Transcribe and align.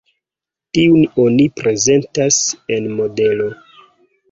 Tiun 0.77 1.03
oni 1.25 1.45
prezentas 1.61 2.41
en 2.79 2.91
modelo. 3.03 3.49